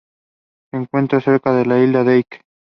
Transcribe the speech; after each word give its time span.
Se 0.71 0.77
encuentra 0.77 1.21
cerca 1.21 1.53
de 1.53 1.63
la 1.67 1.77
isla 1.79 2.03
Dyke. 2.03 2.41